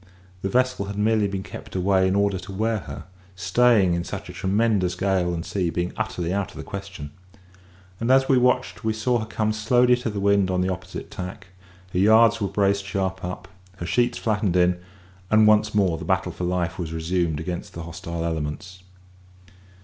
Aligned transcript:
The 0.41 0.49
vessel 0.49 0.85
had 0.85 0.97
merely 0.97 1.27
been 1.27 1.43
kept 1.43 1.75
away 1.75 2.07
in 2.07 2.15
order 2.15 2.39
to 2.39 2.51
wear 2.51 2.79
her; 2.79 3.03
staying 3.35 3.93
in 3.93 4.03
such 4.03 4.29
a 4.29 4.33
tremendous 4.33 4.95
gale 4.95 5.31
and 5.31 5.45
sea 5.45 5.69
being 5.69 5.93
utterly 5.95 6.33
out 6.33 6.49
of 6.49 6.57
the 6.57 6.63
question. 6.63 7.11
And 7.99 8.09
as 8.09 8.27
we 8.27 8.35
watched 8.35 8.83
we 8.83 8.93
saw 8.93 9.19
her 9.19 9.27
come 9.27 9.53
slowly 9.53 9.95
to 9.97 10.09
the 10.09 10.19
wind 10.19 10.49
on 10.49 10.61
the 10.61 10.69
opposite 10.73 11.11
tack; 11.11 11.49
her 11.93 11.99
yards 11.99 12.41
were 12.41 12.47
braced 12.47 12.83
sharp 12.83 13.23
up, 13.23 13.47
her 13.77 13.85
sheets 13.85 14.17
flattened 14.17 14.55
in, 14.55 14.79
and 15.29 15.45
once 15.45 15.75
more 15.75 15.99
the 15.99 16.03
battle 16.05 16.31
for 16.31 16.45
life 16.45 16.79
was 16.79 16.91
resumed 16.91 17.39
against 17.39 17.75
the 17.75 17.83
hostile 17.83 18.25
elements. 18.25 18.81